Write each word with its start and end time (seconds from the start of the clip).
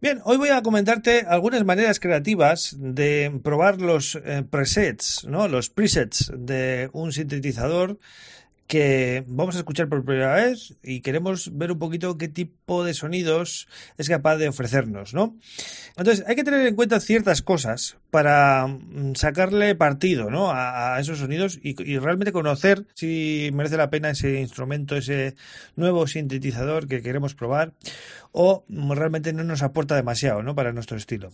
Bien, 0.00 0.20
hoy 0.24 0.36
voy 0.36 0.50
a 0.50 0.62
comentarte 0.62 1.24
algunas 1.26 1.64
maneras 1.64 2.00
creativas 2.00 2.76
de 2.78 3.40
probar 3.42 3.80
los 3.80 4.14
eh, 4.14 4.44
presets, 4.48 5.24
¿no? 5.24 5.48
Los 5.48 5.70
presets 5.70 6.30
de 6.36 6.90
un 6.92 7.12
sintetizador 7.12 7.98
que 8.66 9.24
vamos 9.26 9.54
a 9.54 9.58
escuchar 9.58 9.88
por 9.88 10.04
primera 10.04 10.34
vez 10.34 10.74
y 10.82 11.00
queremos 11.00 11.56
ver 11.56 11.72
un 11.72 11.78
poquito 11.78 12.18
qué 12.18 12.28
tipo 12.28 12.84
de 12.84 12.94
sonidos 12.94 13.68
es 13.96 14.08
capaz 14.08 14.36
de 14.36 14.48
ofrecernos, 14.48 15.14
¿no? 15.14 15.36
Entonces, 15.96 16.24
hay 16.26 16.34
que 16.34 16.44
tener 16.44 16.66
en 16.66 16.74
cuenta 16.74 16.98
ciertas 17.00 17.42
cosas 17.42 17.96
para 18.10 18.66
mm, 18.66 19.14
sacarle 19.14 19.74
partido, 19.74 20.30
¿no? 20.30 20.50
A, 20.50 20.98
esos 21.00 21.18
sonidos 21.18 21.58
y, 21.62 21.80
y, 21.82 21.98
realmente 21.98 22.32
conocer 22.32 22.86
si 22.94 23.50
merece 23.52 23.76
la 23.76 23.90
pena 23.90 24.10
ese 24.10 24.40
instrumento, 24.40 24.96
ese 24.96 25.36
nuevo 25.76 26.06
sintetizador 26.06 26.88
que 26.88 27.02
queremos 27.02 27.34
probar 27.34 27.72
o 28.38 28.64
realmente 28.68 29.32
no 29.32 29.44
nos 29.44 29.62
aporta 29.62 29.96
demasiado, 29.96 30.42
¿no? 30.42 30.54
Para 30.54 30.72
nuestro 30.72 30.98
estilo. 30.98 31.30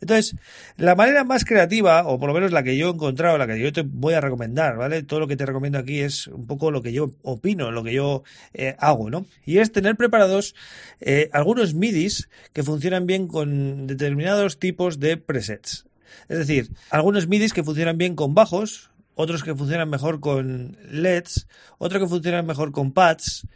Entonces, 0.00 0.34
la 0.78 0.94
manera 0.94 1.22
más 1.22 1.44
creativa, 1.44 2.06
o 2.06 2.18
por 2.18 2.28
lo 2.28 2.34
menos 2.34 2.52
la 2.52 2.62
que 2.62 2.74
yo 2.74 2.88
he 2.88 2.90
encontrado, 2.90 3.36
la 3.36 3.46
que 3.46 3.60
yo 3.60 3.70
te 3.70 3.82
voy 3.82 4.14
a 4.14 4.22
recomendar, 4.22 4.76
¿vale? 4.76 5.02
Todo 5.02 5.20
lo 5.20 5.28
que 5.28 5.36
te 5.36 5.44
recomiendo 5.44 5.78
aquí 5.78 6.00
es 6.00 6.26
un 6.26 6.46
poco 6.46 6.67
lo 6.70 6.82
que 6.82 6.92
yo 6.92 7.10
opino, 7.22 7.70
lo 7.70 7.82
que 7.82 7.92
yo 7.92 8.22
eh, 8.54 8.76
hago, 8.78 9.10
¿no? 9.10 9.26
Y 9.44 9.58
es 9.58 9.72
tener 9.72 9.96
preparados 9.96 10.54
eh, 11.00 11.28
algunos 11.32 11.74
MIDIs 11.74 12.28
que 12.52 12.62
funcionan 12.62 13.06
bien 13.06 13.26
con 13.28 13.86
determinados 13.86 14.58
tipos 14.58 15.00
de 15.00 15.16
presets. 15.16 15.86
Es 16.28 16.38
decir, 16.38 16.70
algunos 16.90 17.28
MIDIs 17.28 17.52
que 17.52 17.64
funcionan 17.64 17.98
bien 17.98 18.14
con 18.14 18.34
bajos, 18.34 18.90
otros 19.14 19.42
que 19.42 19.54
funcionan 19.54 19.90
mejor 19.90 20.20
con 20.20 20.76
LEDs, 20.90 21.48
otros 21.78 22.02
que 22.02 22.08
funcionan 22.08 22.46
mejor 22.46 22.72
con 22.72 22.92
pads, 22.92 23.46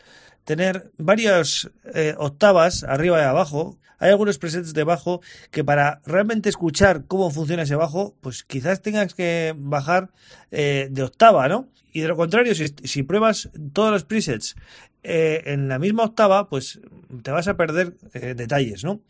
tener 0.44 0.90
varias 0.98 1.70
eh, 1.94 2.14
octavas 2.18 2.84
arriba 2.84 3.18
y 3.20 3.24
abajo. 3.24 3.78
Hay 3.98 4.10
algunos 4.10 4.38
presets 4.38 4.74
de 4.74 4.84
bajo 4.84 5.20
que 5.50 5.62
para 5.62 6.00
realmente 6.04 6.48
escuchar 6.48 7.04
cómo 7.06 7.30
funciona 7.30 7.62
ese 7.62 7.76
bajo, 7.76 8.16
pues 8.20 8.42
quizás 8.42 8.82
tengas 8.82 9.14
que 9.14 9.54
bajar 9.56 10.10
eh, 10.50 10.88
de 10.90 11.02
octava, 11.04 11.48
¿no? 11.48 11.68
Y 11.92 12.00
de 12.00 12.08
lo 12.08 12.16
contrario, 12.16 12.54
si, 12.54 13.02
pruebas 13.02 13.50
todos 13.72 13.92
los 13.92 14.04
presets 14.04 14.56
eh, 15.02 15.42
en 15.46 15.68
la 15.68 15.78
misma 15.78 16.04
octava, 16.04 16.48
pues 16.48 16.80
te 17.22 17.30
vas 17.30 17.46
a 17.46 17.56
perder 17.56 17.94
detalles, 18.34 18.82
¿no? 18.82 19.02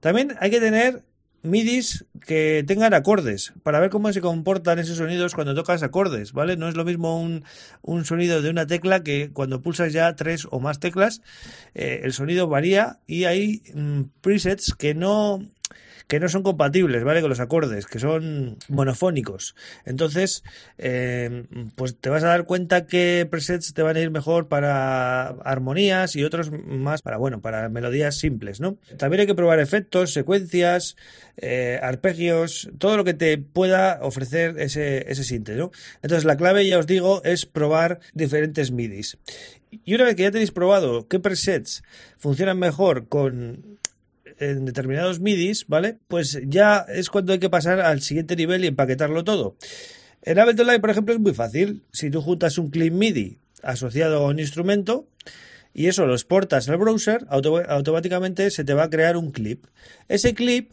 También 0.00 0.36
hay 0.40 0.50
que 0.50 0.60
tener 0.60 1.02
MIDIs 1.42 2.04
que 2.26 2.64
tengan 2.66 2.94
acordes 2.94 3.52
para 3.62 3.80
ver 3.80 3.90
cómo 3.90 4.12
se 4.12 4.20
comportan 4.20 4.78
esos 4.78 4.98
sonidos 4.98 5.34
cuando 5.34 5.54
tocas 5.54 5.82
acordes, 5.82 6.32
¿vale? 6.32 6.56
No 6.56 6.68
es 6.68 6.76
lo 6.76 6.84
mismo 6.84 7.20
un, 7.20 7.44
un 7.82 8.04
sonido 8.04 8.42
de 8.42 8.50
una 8.50 8.66
tecla 8.66 9.02
que 9.02 9.30
cuando 9.32 9.62
pulsas 9.62 9.92
ya 9.92 10.14
tres 10.16 10.46
o 10.50 10.60
más 10.60 10.80
teclas, 10.80 11.22
eh, 11.74 12.00
el 12.04 12.12
sonido 12.12 12.46
varía 12.48 12.98
y 13.06 13.24
hay 13.24 13.62
mm, 13.74 14.02
presets 14.20 14.74
que 14.74 14.94
no 14.94 15.40
que 16.10 16.18
no 16.18 16.28
son 16.28 16.42
compatibles, 16.42 17.04
¿vale? 17.04 17.20
Con 17.20 17.30
los 17.30 17.38
acordes, 17.38 17.86
que 17.86 18.00
son 18.00 18.58
monofónicos. 18.68 19.54
Entonces, 19.84 20.42
eh, 20.76 21.44
pues 21.76 21.96
te 21.96 22.10
vas 22.10 22.24
a 22.24 22.26
dar 22.26 22.46
cuenta 22.46 22.84
que 22.86 23.28
presets 23.30 23.72
te 23.72 23.82
van 23.82 23.96
a 23.96 24.00
ir 24.00 24.10
mejor 24.10 24.48
para 24.48 25.28
armonías 25.28 26.16
y 26.16 26.24
otros 26.24 26.50
más 26.50 27.00
para, 27.02 27.16
bueno, 27.16 27.40
para 27.40 27.68
melodías 27.68 28.18
simples, 28.18 28.60
¿no? 28.60 28.76
También 28.98 29.20
hay 29.20 29.26
que 29.28 29.36
probar 29.36 29.60
efectos, 29.60 30.12
secuencias, 30.12 30.96
eh, 31.36 31.78
arpegios, 31.80 32.70
todo 32.78 32.96
lo 32.96 33.04
que 33.04 33.14
te 33.14 33.38
pueda 33.38 34.00
ofrecer 34.02 34.58
ese, 34.58 35.08
ese 35.08 35.38
¿no? 35.38 35.70
Entonces, 36.02 36.24
la 36.24 36.36
clave, 36.36 36.66
ya 36.66 36.80
os 36.80 36.88
digo, 36.88 37.22
es 37.22 37.46
probar 37.46 38.00
diferentes 38.14 38.72
MIDIs. 38.72 39.16
Y 39.84 39.94
una 39.94 40.06
vez 40.06 40.16
que 40.16 40.24
ya 40.24 40.32
tenéis 40.32 40.50
probado 40.50 41.06
qué 41.06 41.20
presets 41.20 41.84
funcionan 42.18 42.58
mejor 42.58 43.06
con 43.06 43.78
en 44.40 44.64
determinados 44.64 45.20
MIDIs, 45.20 45.66
¿vale? 45.68 45.98
Pues 46.08 46.40
ya 46.46 46.86
es 46.88 47.10
cuando 47.10 47.32
hay 47.32 47.38
que 47.38 47.50
pasar 47.50 47.80
al 47.80 48.00
siguiente 48.00 48.34
nivel 48.34 48.64
y 48.64 48.68
empaquetarlo 48.68 49.22
todo. 49.22 49.56
En 50.22 50.38
Ableton 50.38 50.66
Live, 50.66 50.80
por 50.80 50.90
ejemplo, 50.90 51.14
es 51.14 51.20
muy 51.20 51.34
fácil. 51.34 51.84
Si 51.92 52.10
tú 52.10 52.20
juntas 52.20 52.58
un 52.58 52.70
clip 52.70 52.92
MIDI 52.92 53.38
asociado 53.62 54.24
a 54.24 54.28
un 54.28 54.38
instrumento 54.38 55.06
y 55.72 55.86
eso 55.86 56.06
lo 56.06 56.14
exportas 56.14 56.68
al 56.68 56.78
browser, 56.78 57.26
automáticamente 57.28 58.50
se 58.50 58.64
te 58.64 58.74
va 58.74 58.84
a 58.84 58.90
crear 58.90 59.16
un 59.16 59.30
clip. 59.30 59.66
Ese 60.08 60.34
clip, 60.34 60.72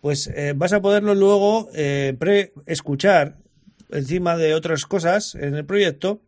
pues 0.00 0.28
eh, 0.28 0.52
vas 0.54 0.72
a 0.72 0.80
poderlo 0.80 1.14
luego 1.14 1.68
eh, 1.74 2.14
pre-escuchar 2.18 3.36
encima 3.90 4.36
de 4.36 4.54
otras 4.54 4.86
cosas 4.86 5.34
en 5.34 5.54
el 5.54 5.64
proyecto 5.64 6.22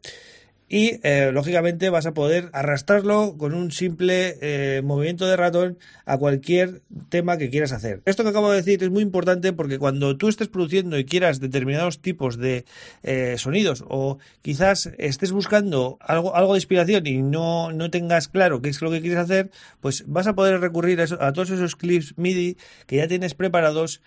y 0.72 1.00
eh, 1.02 1.32
lógicamente 1.34 1.90
vas 1.90 2.06
a 2.06 2.14
poder 2.14 2.48
arrastrarlo 2.54 3.36
con 3.36 3.52
un 3.52 3.72
simple 3.72 4.38
eh, 4.40 4.80
movimiento 4.82 5.26
de 5.26 5.36
ratón 5.36 5.76
a 6.06 6.16
cualquier 6.16 6.80
tema 7.10 7.36
que 7.36 7.50
quieras 7.50 7.72
hacer. 7.72 8.00
Esto 8.06 8.22
que 8.22 8.30
acabo 8.30 8.50
de 8.50 8.56
decir 8.56 8.82
es 8.82 8.88
muy 8.88 9.02
importante 9.02 9.52
porque 9.52 9.78
cuando 9.78 10.16
tú 10.16 10.28
estés 10.28 10.48
produciendo 10.48 10.98
y 10.98 11.04
quieras 11.04 11.40
determinados 11.40 12.00
tipos 12.00 12.38
de 12.38 12.64
eh, 13.02 13.34
sonidos 13.36 13.84
o 13.86 14.16
quizás 14.40 14.90
estés 14.96 15.30
buscando 15.30 15.98
algo, 16.00 16.34
algo 16.34 16.54
de 16.54 16.60
inspiración 16.60 17.06
y 17.06 17.20
no, 17.20 17.70
no 17.70 17.90
tengas 17.90 18.28
claro 18.28 18.62
qué 18.62 18.70
es 18.70 18.80
lo 18.80 18.90
que 18.90 19.02
quieres 19.02 19.18
hacer, 19.18 19.50
pues 19.82 20.04
vas 20.06 20.26
a 20.26 20.34
poder 20.34 20.58
recurrir 20.58 21.02
a, 21.02 21.26
a 21.26 21.34
todos 21.34 21.50
esos 21.50 21.76
clips 21.76 22.14
MIDI 22.16 22.56
que 22.86 22.96
ya 22.96 23.06
tienes 23.08 23.34
preparados 23.34 24.00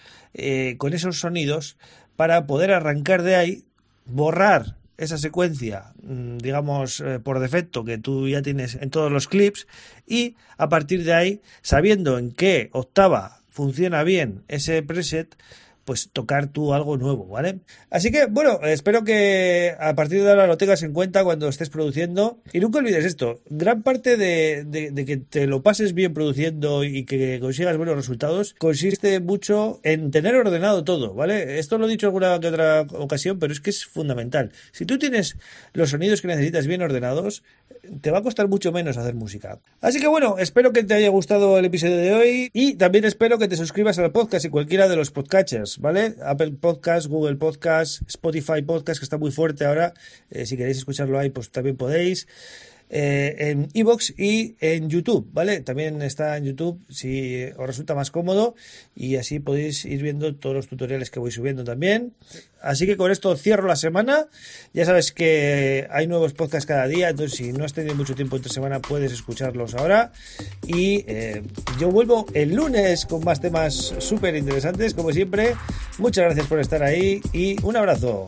con 0.78 0.94
esos 0.94 1.20
sonidos 1.20 1.78
para 2.16 2.48
poder 2.48 2.72
arrancar 2.72 3.22
de 3.22 3.36
ahí, 3.36 3.66
borrar 4.06 4.78
esa 4.98 5.18
secuencia, 5.18 5.94
mm, 6.02 6.38
digamos, 6.38 7.00
eh, 7.00 7.20
por 7.20 7.40
defecto 7.40 7.84
que 7.84 7.98
tú 7.98 8.28
ya 8.28 8.42
tienes 8.42 8.76
en 8.76 8.90
todos 8.90 9.12
los 9.12 9.28
clips 9.28 9.68
y 10.08 10.36
a 10.58 10.70
partir 10.70 11.04
de 11.04 11.14
ahí, 11.14 11.42
sabiendo 11.62 12.18
en 12.18 12.32
qué 12.32 12.70
octava 12.72 13.42
funciona 13.50 14.04
bien 14.04 14.44
ese 14.48 14.84
preset, 14.84 15.36
pues 15.86 16.10
tocar 16.12 16.48
tú 16.48 16.74
algo 16.74 16.98
nuevo, 16.98 17.28
¿vale? 17.28 17.60
Así 17.92 18.12
que, 18.12 18.26
bueno, 18.26 18.60
espero 18.64 19.04
que 19.04 19.76
a 19.80 19.94
partir 19.96 20.24
de 20.24 20.32
ahora 20.32 20.48
lo 20.48 20.58
tengas 20.58 20.82
en 20.84 20.94
cuenta 20.94 21.24
cuando 21.24 21.48
estés 21.48 21.70
produciendo. 21.70 22.40
Y 22.52 22.60
nunca 22.60 22.80
olvides 22.80 23.06
esto, 23.06 23.40
gran 23.50 23.84
parte 23.84 24.18
de, 24.18 25.06
que 25.06 25.18
te 25.18 25.46
lo 25.46 25.62
pases 25.62 25.94
bien 25.94 26.14
produciendo 26.14 26.84
y 26.84 27.06
que 27.06 27.40
consigas 27.40 27.78
buenos 27.78 27.96
resultados 27.96 28.56
consiste 28.58 29.20
mucho 29.20 29.80
en 29.84 30.10
tener 30.10 30.36
ordenado 30.36 30.84
todo, 30.84 31.14
¿vale? 31.14 31.60
Esto 31.60 31.78
lo 31.78 31.88
he 31.88 31.90
dicho 31.90 32.08
alguna 32.08 32.40
que 32.40 32.48
otra 32.48 32.82
ocasión, 32.82 33.38
pero 33.38 33.54
es 33.54 33.62
que 33.62 33.70
es 33.70 33.86
fundamental. 33.86 34.52
Si 34.72 34.86
tú 34.86 34.98
tienes 34.98 35.38
los 35.74 35.92
sonidos 35.92 36.22
que 36.22 36.28
necesitas 36.28 36.66
bien 36.66 36.82
ordenados, 36.82 37.44
te 38.02 38.10
va 38.10 38.20
a 38.20 38.24
costar 38.24 38.48
mucho 38.48 38.72
menos 38.72 38.98
hacer 38.98 39.14
música. 39.14 39.60
Así 39.82 40.00
que 40.00 40.08
bueno, 40.08 40.38
espero 40.40 40.74
que 40.74 40.84
te 40.84 40.96
haya 40.96 41.10
gustado 41.10 41.60
el 41.60 41.66
episodio 41.66 41.98
de 41.98 42.14
hoy 42.14 42.50
y 42.54 42.76
también 42.76 43.06
espero 43.06 43.38
que 43.38 43.48
te 43.48 43.56
suscribas 43.56 44.00
al 44.00 44.12
podcast 44.12 44.46
y 44.46 44.50
cualquiera 44.50 44.88
de 44.88 44.96
los 44.96 45.12
podcatchers 45.12 45.75
¿vale? 45.80 46.16
Apple 46.24 46.52
Podcast, 46.54 47.08
Google 47.08 47.36
Podcast, 47.36 48.02
Spotify 48.08 48.62
Podcast, 48.62 49.00
que 49.00 49.06
está 49.06 49.18
muy 49.18 49.32
fuerte 49.32 49.66
ahora. 49.66 49.94
Eh, 50.30 50.46
si 50.46 50.58
queréis 50.58 50.78
escucharlo 50.78 51.20
ahí, 51.20 51.30
pues 51.30 51.52
también 51.52 51.78
podéis. 51.78 52.28
Eh, 52.90 53.36
en 53.40 53.68
Evox 53.74 54.14
y 54.18 54.56
en 54.60 54.90
YouTube, 54.90 55.28
¿vale? 55.34 55.62
También 55.62 56.02
está 56.04 56.38
en 56.38 56.46
YouTube 56.46 56.80
si 56.90 57.44
os 57.58 57.66
resulta 57.66 57.96
más 57.96 58.12
cómodo 58.12 58.56
y 58.96 59.16
así 59.16 59.40
podéis 59.40 59.86
ir 59.86 60.04
viendo 60.04 60.36
todos 60.36 60.56
los 60.56 60.68
tutoriales 60.68 61.10
que 61.10 61.20
voy 61.20 61.32
subiendo 61.32 61.64
también. 61.64 62.14
Así 62.62 62.86
que 62.86 62.98
con 62.98 63.12
esto 63.12 63.36
cierro 63.36 63.68
la 63.68 63.76
semana. 63.76 64.28
Ya 64.74 64.86
sabes 64.86 65.12
que 65.12 65.88
hay 65.92 66.08
nuevos 66.08 66.34
podcasts 66.34 66.66
cada 66.66 66.88
día, 66.88 67.10
entonces 67.10 67.38
si 67.38 67.54
no 67.54 67.64
has 67.64 67.74
tenido 67.74 67.96
mucho 67.96 68.16
tiempo 68.16 68.36
entre 68.36 68.52
semana 68.52 68.80
puedes 68.82 69.12
escucharlos 69.12 69.76
ahora. 69.76 70.12
Y 70.66 71.06
eh, 71.08 71.44
yo 71.80 71.90
vuelvo 71.90 72.26
el 72.34 72.56
lunes 72.56 73.06
con 73.06 73.24
más 73.24 73.42
temas 73.42 73.96
súper 74.00 74.36
interesantes, 74.36 74.94
como 74.94 75.12
siempre. 75.12 75.56
Muchas 75.98 76.26
gracias 76.26 76.48
por 76.48 76.60
estar 76.60 76.84
ahí 76.84 77.22
y 77.34 77.56
un 77.64 77.78
abrazo. 77.78 78.28